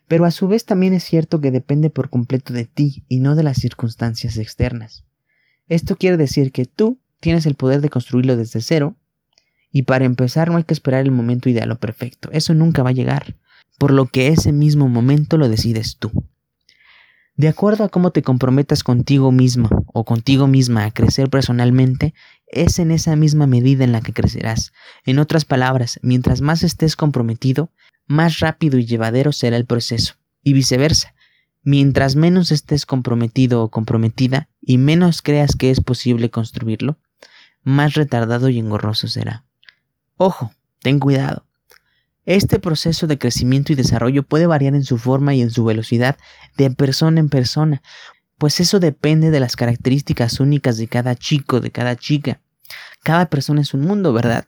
Pero 0.07 0.25
a 0.25 0.31
su 0.31 0.49
vez 0.49 0.65
también 0.65 0.93
es 0.93 1.03
cierto 1.03 1.41
que 1.41 1.51
depende 1.51 1.91
por 1.91 2.11
completo 2.11 2.53
de 2.53 2.67
ti 2.67 3.05
y 3.09 3.21
no 3.21 3.35
de 3.35 3.43
las 3.43 3.59
circunstancias 3.59 4.37
externas. 4.37 5.05
Esto 5.67 5.97
quiere 5.97 6.17
decir 6.17 6.53
que 6.53 6.67
tú 6.67 7.01
tienes 7.21 7.47
el 7.47 7.55
poder 7.55 7.81
de 7.81 7.89
construirlo 7.89 8.37
desde 8.37 8.61
cero 8.61 8.97
y 9.75 9.83
para 9.83 10.05
empezar 10.05 10.51
no 10.51 10.57
hay 10.57 10.63
que 10.63 10.73
esperar 10.73 11.01
el 11.01 11.11
momento 11.11 11.49
ideal 11.49 11.73
o 11.73 11.81
perfecto, 11.81 12.31
eso 12.31 12.55
nunca 12.55 12.85
va 12.85 12.91
a 12.91 12.95
llegar, 12.95 13.35
por 13.77 13.91
lo 13.91 14.07
que 14.07 14.29
ese 14.29 14.53
mismo 14.53 14.89
momento 14.89 15.37
lo 15.37 15.49
decides 15.49 15.99
tú. 15.99 16.13
De 17.35 17.49
acuerdo 17.49 17.83
a 17.83 17.89
cómo 17.89 18.13
te 18.13 18.23
comprometas 18.23 18.85
contigo 18.85 19.33
mismo 19.33 19.69
o 19.93 20.05
contigo 20.05 20.47
misma 20.47 20.85
a 20.85 20.93
crecer 20.93 21.29
personalmente, 21.29 22.15
es 22.47 22.79
en 22.79 22.93
esa 22.93 23.17
misma 23.17 23.49
medida 23.49 23.83
en 23.83 23.91
la 23.91 24.01
que 24.01 24.13
crecerás. 24.13 24.73
En 25.05 25.19
otras 25.19 25.45
palabras, 25.45 25.99
mientras 26.03 26.41
más 26.41 26.63
estés 26.63 26.95
comprometido, 26.95 27.73
más 28.07 28.39
rápido 28.39 28.79
y 28.79 28.87
llevadero 28.87 29.33
será 29.33 29.57
el 29.57 29.67
proceso. 29.67 30.15
Y 30.45 30.53
viceversa, 30.53 31.17
mientras 31.65 32.15
menos 32.15 32.53
estés 32.53 32.87
comprometido 32.87 33.65
o 33.65 33.71
comprometida 33.73 34.49
y 34.61 34.79
menos 34.79 35.21
creas 35.21 35.57
que 35.57 35.73
es 35.73 35.81
posible 35.81 36.31
construirlo, 36.31 37.01
más 37.65 37.95
retardado 37.95 38.49
y 38.51 38.61
engorroso 38.61 39.09
será. 39.09 39.44
Ojo, 40.27 40.51
ten 40.81 41.01
cuidado. 41.01 41.45
Este 42.25 42.59
proceso 42.59 43.07
de 43.07 43.19
crecimiento 43.19 43.75
y 43.75 43.77
desarrollo 43.77 44.23
puede 44.23 44.47
variar 44.47 44.75
en 44.75 44.83
su 44.83 44.97
forma 44.97 45.35
y 45.35 45.43
en 45.43 45.51
su 45.51 45.67
velocidad 45.67 46.17
de 46.57 46.71
persona 46.71 47.21
en 47.21 47.29
persona, 47.29 47.83
pues 48.39 48.59
eso 48.59 48.81
depende 48.81 49.31
de 49.31 49.39
las 49.39 49.55
características 49.55 50.41
únicas 50.41 50.79
de 50.79 50.89
cada 50.89 51.15
chico, 51.15 51.61
de 51.61 51.71
cada 51.71 51.95
chica. 51.95 52.41
Cada 53.03 53.27
persona 53.27 53.61
es 53.61 53.75
un 53.75 53.83
mundo, 53.83 54.15
¿verdad? 54.15 54.47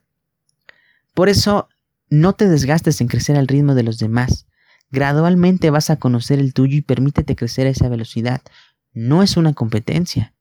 Por 1.13 1.29
eso, 1.29 1.69
no 2.09 2.33
te 2.33 2.49
desgastes 2.49 3.03
en 3.03 3.09
crecer 3.09 3.37
al 3.37 3.47
ritmo 3.47 3.75
de 3.75 3.83
los 3.83 3.99
demás. 3.99 4.47
Gradualmente 4.91 5.69
vas 5.69 5.91
a 5.91 5.97
conocer 5.97 6.39
el 6.39 6.55
tuyo 6.55 6.79
y 6.79 6.81
permítete 6.81 7.37
crecer 7.37 7.67
a 7.67 7.71
esa 7.71 7.91
velocidad. 7.91 8.41
No 8.95 9.23
es 9.23 9.37
una 9.37 9.53
competencia. 9.53 10.33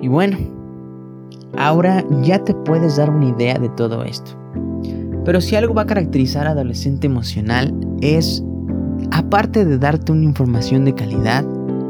Y 0.00 0.08
bueno, 0.08 0.65
Ahora 1.58 2.04
ya 2.22 2.42
te 2.42 2.54
puedes 2.54 2.96
dar 2.96 3.10
una 3.10 3.26
idea 3.26 3.58
de 3.58 3.68
todo 3.70 4.04
esto. 4.04 4.32
Pero 5.24 5.40
si 5.40 5.56
algo 5.56 5.74
va 5.74 5.82
a 5.82 5.86
caracterizar 5.86 6.46
a 6.46 6.50
adolescente 6.50 7.06
emocional 7.06 7.74
es, 8.00 8.44
aparte 9.10 9.64
de 9.64 9.78
darte 9.78 10.12
una 10.12 10.24
información 10.24 10.84
de 10.84 10.94
calidad 10.94 11.44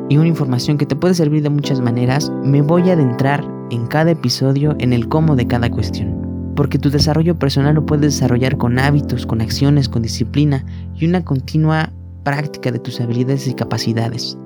y 0.09 0.17
una 0.17 0.29
información 0.29 0.79
que 0.79 0.87
te 0.87 0.97
puede 0.97 1.15
servir 1.15 1.43
de 1.43 1.51
muchas 1.51 1.81
maneras, 1.81 2.33
me 2.45 2.63
voy 2.63 2.89
a 2.89 2.95
adentrar 2.95 3.45
en 3.71 3.87
cada 3.89 4.13
episodio 4.13 4.77
en 4.79 4.93
el 4.93 5.09
cómo 5.09 5.37
de 5.37 5.47
cada 5.47 5.71
cuestión. 5.71 6.17
Porque 6.55 6.79
tu 6.79 6.89
desarrollo 6.89 7.39
personal 7.39 7.75
lo 7.75 7.85
puedes 7.85 8.15
desarrollar 8.15 8.57
con 8.57 8.79
hábitos, 8.79 9.27
con 9.27 9.43
acciones, 9.43 9.89
con 9.89 10.03
disciplina 10.03 10.65
y 10.95 11.07
una 11.07 11.23
continua 11.23 11.93
práctica 12.25 12.73
de 12.73 12.79
tus 12.79 13.01
habilidades 13.01 13.47
y 13.47 13.55
capacidades. 13.55 14.39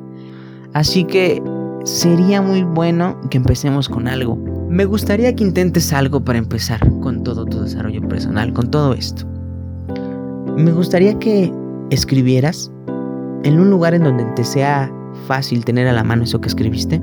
Así 0.73 1.05
que 1.05 1.41
sería 1.85 2.43
muy 2.43 2.65
bueno 2.65 3.21
que 3.31 3.37
empecemos 3.37 3.89
con 3.89 4.09
algo. 4.09 4.50
Me 4.71 4.85
gustaría 4.85 5.35
que 5.35 5.43
intentes 5.43 5.93
algo 5.93 6.25
para 6.25 6.39
empezar 6.39 6.79
con 7.01 7.25
todo 7.25 7.45
tu 7.45 7.61
desarrollo 7.61 8.07
personal, 8.07 8.53
con 8.53 8.71
todo 8.71 8.95
esto. 8.95 9.27
Me 10.57 10.71
gustaría 10.71 11.19
que 11.19 11.53
escribieras 11.91 12.71
en 13.43 13.59
un 13.59 13.69
lugar 13.69 13.95
en 13.95 14.05
donde 14.05 14.25
te 14.37 14.45
sea 14.45 14.89
fácil 15.27 15.65
tener 15.65 15.89
a 15.89 15.93
la 15.93 16.05
mano 16.05 16.23
eso 16.23 16.41
que 16.41 16.47
escribiste. 16.47 17.01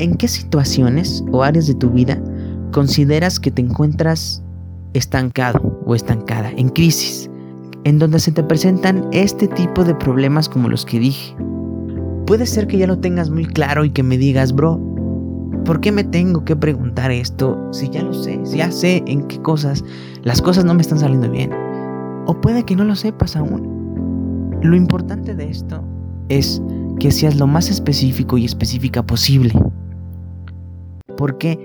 ¿En 0.00 0.16
qué 0.16 0.26
situaciones 0.26 1.22
o 1.30 1.44
áreas 1.44 1.68
de 1.68 1.74
tu 1.74 1.88
vida 1.88 2.20
consideras 2.72 3.38
que 3.38 3.52
te 3.52 3.62
encuentras 3.62 4.42
estancado 4.92 5.80
o 5.86 5.94
estancada, 5.94 6.50
en 6.56 6.70
crisis, 6.70 7.30
en 7.84 8.00
donde 8.00 8.18
se 8.18 8.32
te 8.32 8.42
presentan 8.42 9.06
este 9.12 9.46
tipo 9.46 9.84
de 9.84 9.94
problemas 9.94 10.48
como 10.48 10.68
los 10.68 10.84
que 10.84 10.98
dije? 10.98 11.36
Puede 12.26 12.44
ser 12.44 12.66
que 12.66 12.78
ya 12.78 12.88
lo 12.88 12.98
tengas 12.98 13.30
muy 13.30 13.46
claro 13.46 13.84
y 13.84 13.90
que 13.90 14.02
me 14.02 14.18
digas, 14.18 14.52
bro, 14.52 14.89
¿por 15.64 15.80
qué 15.80 15.92
me 15.92 16.04
tengo 16.04 16.44
que 16.44 16.56
preguntar 16.56 17.10
esto 17.10 17.58
si 17.72 17.88
ya 17.90 18.02
lo 18.02 18.12
sé, 18.12 18.40
si 18.44 18.58
ya 18.58 18.70
sé 18.70 19.02
en 19.06 19.22
qué 19.28 19.40
cosas 19.40 19.84
las 20.22 20.42
cosas 20.42 20.64
no 20.64 20.74
me 20.74 20.82
están 20.82 20.98
saliendo 20.98 21.30
bien? 21.30 21.52
O 22.26 22.40
puede 22.40 22.64
que 22.64 22.76
no 22.76 22.84
lo 22.84 22.94
sepas 22.94 23.36
aún. 23.36 24.58
Lo 24.62 24.76
importante 24.76 25.34
de 25.34 25.50
esto 25.50 25.82
es 26.28 26.62
que 26.98 27.10
seas 27.10 27.36
lo 27.36 27.46
más 27.46 27.70
específico 27.70 28.36
y 28.38 28.44
específica 28.44 29.02
posible. 29.02 29.52
¿Por 31.16 31.38
qué? 31.38 31.58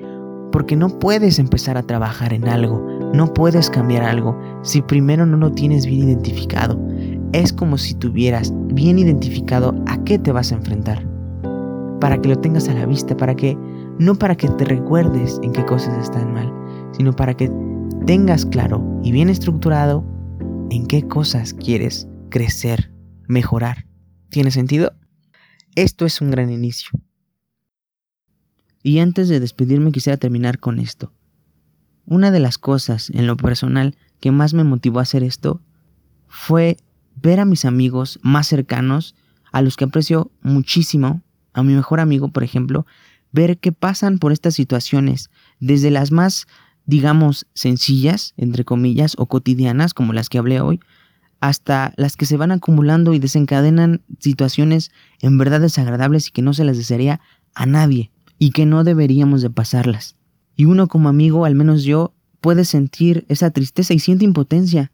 Porque 0.51 0.75
no 0.75 0.87
puedes 0.99 1.39
empezar 1.39 1.77
a 1.77 1.83
trabajar 1.83 2.33
en 2.33 2.47
algo, 2.47 2.85
no 3.13 3.33
puedes 3.33 3.69
cambiar 3.69 4.03
algo 4.03 4.39
si 4.61 4.81
primero 4.81 5.25
no 5.25 5.37
lo 5.37 5.51
tienes 5.51 5.85
bien 5.85 6.07
identificado 6.07 6.79
es 7.35 7.51
como 7.51 7.77
si 7.77 7.93
tuvieras 7.95 8.53
bien 8.73 8.97
identificado 8.97 9.75
a 9.87 10.01
qué 10.05 10.17
te 10.17 10.31
vas 10.31 10.51
a 10.51 10.55
enfrentar. 10.55 11.05
Para 11.99 12.21
que 12.21 12.29
lo 12.29 12.37
tengas 12.37 12.69
a 12.69 12.73
la 12.73 12.85
vista, 12.85 13.17
para 13.17 13.35
que, 13.35 13.57
no 13.99 14.15
para 14.15 14.35
que 14.35 14.49
te 14.49 14.65
recuerdes 14.65 15.39
en 15.43 15.51
qué 15.51 15.65
cosas 15.65 15.97
están 16.01 16.33
mal, 16.33 16.53
sino 16.93 17.13
para 17.13 17.35
que 17.35 17.51
tengas 18.05 18.45
claro 18.45 18.83
y 19.03 19.11
bien 19.11 19.29
estructurado 19.29 20.05
en 20.69 20.85
qué 20.87 21.07
cosas 21.07 21.53
quieres 21.53 22.07
crecer, 22.29 22.91
mejorar. 23.27 23.85
¿Tiene 24.29 24.51
sentido? 24.51 24.93
Esto 25.75 26.05
es 26.05 26.21
un 26.21 26.31
gran 26.31 26.49
inicio. 26.49 26.89
Y 28.83 28.99
antes 28.99 29.29
de 29.29 29.39
despedirme 29.39 29.91
quisiera 29.91 30.17
terminar 30.17 30.59
con 30.59 30.79
esto. 30.79 31.11
Una 32.05 32.31
de 32.31 32.39
las 32.39 32.57
cosas 32.57 33.09
en 33.09 33.25
lo 33.25 33.35
personal 33.35 33.97
que 34.19 34.31
más 34.31 34.53
me 34.53 34.63
motivó 34.63 34.99
a 34.99 35.03
hacer 35.03 35.23
esto 35.23 35.61
fue 36.27 36.77
ver 37.15 37.39
a 37.39 37.45
mis 37.45 37.65
amigos 37.65 38.19
más 38.21 38.47
cercanos, 38.47 39.15
a 39.51 39.61
los 39.61 39.77
que 39.77 39.85
aprecio 39.85 40.31
muchísimo, 40.41 41.23
a 41.53 41.63
mi 41.63 41.73
mejor 41.73 41.99
amigo, 41.99 42.27
por 42.27 42.43
ejemplo, 42.43 42.85
ver 43.35 43.57
que 43.57 43.71
pasan 43.71 44.17
por 44.17 44.31
estas 44.31 44.55
situaciones, 44.55 45.29
desde 45.59 45.91
las 45.91 46.11
más, 46.11 46.47
digamos, 46.85 47.45
sencillas, 47.53 48.33
entre 48.37 48.63
comillas, 48.63 49.15
o 49.17 49.27
cotidianas, 49.27 49.93
como 49.93 50.13
las 50.13 50.29
que 50.29 50.37
hablé 50.37 50.61
hoy, 50.61 50.79
hasta 51.41 51.93
las 51.97 52.15
que 52.15 52.25
se 52.25 52.37
van 52.37 52.51
acumulando 52.51 53.13
y 53.13 53.19
desencadenan 53.19 54.01
situaciones 54.19 54.91
en 55.21 55.37
verdad 55.37 55.59
desagradables 55.59 56.29
y 56.29 56.31
que 56.31 56.41
no 56.41 56.53
se 56.53 56.63
las 56.63 56.77
desearía 56.77 57.19
a 57.53 57.65
nadie 57.65 58.09
y 58.39 58.51
que 58.51 58.65
no 58.65 58.83
deberíamos 58.83 59.41
de 59.41 59.49
pasarlas. 59.49 60.15
Y 60.55 60.65
uno 60.65 60.87
como 60.87 61.09
amigo, 61.09 61.45
al 61.45 61.55
menos 61.55 61.83
yo, 61.83 62.13
puede 62.39 62.63
sentir 62.63 63.25
esa 63.27 63.51
tristeza 63.51 63.93
y 63.93 63.99
siente 63.99 64.23
impotencia 64.23 64.91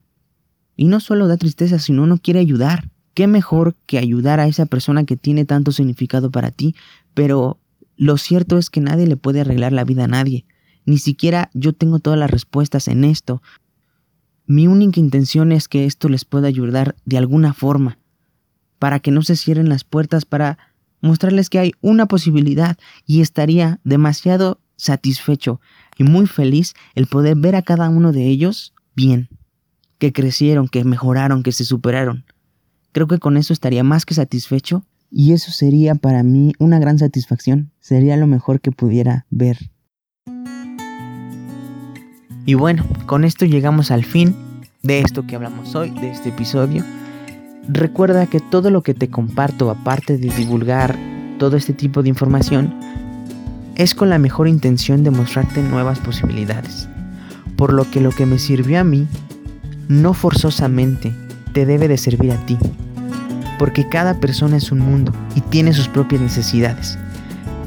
y 0.76 0.86
no 0.86 1.00
solo 1.00 1.28
da 1.28 1.38
tristeza, 1.38 1.78
sino 1.78 2.04
uno 2.04 2.18
quiere 2.18 2.40
ayudar. 2.40 2.90
¿Qué 3.14 3.28
mejor 3.28 3.76
que 3.86 4.00
ayudar 4.00 4.40
a 4.40 4.48
esa 4.48 4.66
persona 4.66 5.04
que 5.04 5.18
tiene 5.18 5.46
tanto 5.46 5.72
significado 5.72 6.32
para 6.32 6.50
ti? 6.50 6.76
Pero 7.14 7.60
lo 8.02 8.18
cierto 8.18 8.58
es 8.58 8.72
que 8.72 8.82
nadie 8.82 9.06
le 9.06 9.16
puede 9.16 9.42
arreglar 9.42 9.74
la 9.74 9.84
vida 9.84 10.06
a 10.06 10.08
nadie. 10.08 10.44
Ni 10.88 10.98
siquiera 10.98 11.52
yo 11.54 11.72
tengo 11.72 12.00
todas 12.00 12.18
las 12.18 12.32
respuestas 12.32 12.88
en 12.88 13.04
esto. 13.04 13.44
Mi 14.48 14.66
única 14.66 15.00
intención 15.00 15.52
es 15.52 15.68
que 15.68 15.86
esto 15.86 16.10
les 16.10 16.26
pueda 16.26 16.48
ayudar 16.48 16.96
de 17.06 17.20
alguna 17.20 17.54
forma, 17.54 18.00
para 18.80 19.00
que 19.02 19.12
no 19.12 19.22
se 19.22 19.36
cierren 19.36 19.70
las 19.70 19.84
puertas, 19.84 20.26
para 20.26 20.58
mostrarles 21.00 21.52
que 21.52 21.60
hay 21.60 21.74
una 21.80 22.08
posibilidad 22.08 22.76
y 23.06 23.22
estaría 23.22 23.80
demasiado 23.84 24.60
satisfecho 24.78 25.62
y 25.96 26.04
muy 26.04 26.26
feliz 26.26 26.74
el 26.96 27.06
poder 27.06 27.36
ver 27.36 27.56
a 27.56 27.62
cada 27.62 27.88
uno 27.88 28.12
de 28.12 28.26
ellos 28.30 28.74
bien, 28.96 29.30
que 30.00 30.12
crecieron, 30.12 30.70
que 30.70 30.84
mejoraron, 30.86 31.44
que 31.44 31.52
se 31.52 31.66
superaron. 31.66 32.26
Creo 32.94 33.06
que 33.06 33.20
con 33.20 33.38
eso 33.38 33.54
estaría 33.54 33.84
más 33.84 34.08
que 34.08 34.16
satisfecho 34.16 34.88
y 35.12 35.34
eso 35.34 35.52
sería 35.52 35.96
para 35.96 36.24
mí 36.24 36.54
una 36.58 36.80
gran 36.80 36.98
satisfacción, 36.98 37.72
sería 37.82 38.16
lo 38.16 38.28
mejor 38.28 38.62
que 38.62 38.72
pudiera 38.72 39.26
ver. 39.30 39.58
Y 42.46 42.54
bueno, 42.56 42.86
con 43.06 43.26
esto 43.26 43.46
llegamos 43.46 43.92
al 43.92 44.06
fin 44.06 44.36
de 44.82 45.02
esto 45.02 45.28
que 45.28 45.36
hablamos 45.36 45.76
hoy, 45.76 45.92
de 45.92 46.10
este 46.10 46.30
episodio. 46.30 46.84
Recuerda 47.68 48.26
que 48.26 48.40
todo 48.40 48.72
lo 48.72 48.82
que 48.82 48.94
te 48.94 49.10
comparto, 49.10 49.70
aparte 49.70 50.18
de 50.18 50.30
divulgar 50.30 50.98
todo 51.38 51.58
este 51.58 51.74
tipo 51.74 52.02
de 52.02 52.10
información, 52.10 52.74
es 53.76 53.94
con 53.94 54.10
la 54.10 54.18
mejor 54.18 54.48
intención 54.48 55.04
de 55.04 55.12
mostrarte 55.12 55.62
nuevas 55.62 56.00
posibilidades. 56.00 56.88
Por 57.58 57.74
lo 57.74 57.90
que 57.90 58.02
lo 58.02 58.12
que 58.12 58.26
me 58.26 58.40
sirvió 58.40 58.80
a 58.80 58.84
mí, 58.84 59.08
no 59.88 60.14
forzosamente 60.14 61.14
te 61.54 61.66
debe 61.66 61.88
de 61.88 61.98
servir 61.98 62.32
a 62.32 62.46
ti. 62.46 62.58
Porque 63.62 63.88
cada 63.88 64.16
persona 64.16 64.58
es 64.58 64.74
un 64.74 64.80
mundo 64.80 65.14
y 65.36 65.42
tiene 65.42 65.72
sus 65.72 65.88
propias 65.88 66.20
necesidades. 66.22 66.98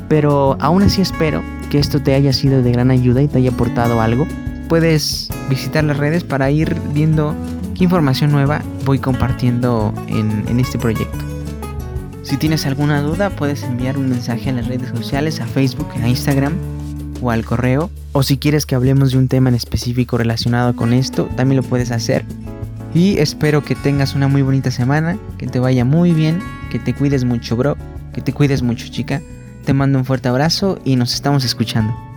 Pero 0.08 0.58
aún 0.60 0.82
así 0.82 1.00
espero 1.00 1.42
que 1.70 1.78
esto 1.78 2.02
te 2.02 2.14
haya 2.14 2.32
sido 2.32 2.62
de 2.62 2.72
gran 2.72 2.90
ayuda 2.90 3.22
y 3.22 3.28
te 3.28 3.38
haya 3.38 3.50
aportado 3.50 4.02
algo 4.02 4.26
puedes 4.68 5.28
visitar 5.48 5.84
las 5.84 5.96
redes 5.96 6.24
para 6.24 6.50
ir 6.50 6.76
viendo 6.92 7.34
qué 7.76 7.84
información 7.84 8.32
nueva 8.32 8.62
voy 8.84 8.98
compartiendo 8.98 9.94
en, 10.08 10.58
este 10.58 10.78
proyecto. 10.78 11.18
Si 12.22 12.36
tienes 12.36 12.66
alguna 12.66 13.02
duda, 13.02 13.30
puedes 13.30 13.62
enviar 13.62 13.98
un 13.98 14.08
mensaje 14.08 14.48
en 14.48 14.56
las 14.56 14.66
redes 14.66 14.88
sociales, 14.88 15.40
a 15.40 15.46
Facebook, 15.46 15.88
a 16.02 16.08
Instagram 16.08 16.54
o 17.20 17.30
al 17.30 17.44
correo. 17.44 17.90
O 18.12 18.22
si 18.22 18.38
quieres 18.38 18.66
que 18.66 18.74
hablemos 18.74 19.12
de 19.12 19.18
un 19.18 19.28
tema 19.28 19.50
en 19.50 19.54
específico 19.54 20.16
relacionado 20.16 20.74
con 20.74 20.92
esto, 20.92 21.28
también 21.36 21.60
lo 21.60 21.68
puedes 21.68 21.90
hacer. 21.90 22.24
Y 22.94 23.18
espero 23.18 23.64
que 23.64 23.74
tengas 23.74 24.14
una 24.14 24.28
muy 24.28 24.42
bonita 24.42 24.70
semana, 24.70 25.18
que 25.36 25.48
te 25.48 25.58
vaya 25.58 25.84
muy 25.84 26.12
bien, 26.12 26.40
que 26.70 26.78
te 26.78 26.94
cuides 26.94 27.24
mucho, 27.24 27.56
bro, 27.56 27.76
que 28.12 28.20
te 28.20 28.32
cuides 28.32 28.62
mucho, 28.62 28.86
chica. 28.88 29.20
Te 29.64 29.72
mando 29.72 29.98
un 29.98 30.04
fuerte 30.04 30.28
abrazo 30.28 30.78
y 30.84 30.94
nos 30.94 31.12
estamos 31.12 31.44
escuchando. 31.44 32.13